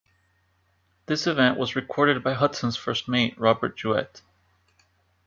This 1.05 1.27
event 1.27 1.59
was 1.59 1.75
recorded 1.75 2.23
by 2.23 2.33
Hudson's 2.33 2.75
first 2.75 3.07
mate, 3.07 3.37
Robert 3.39 3.77
Juet. 3.77 4.23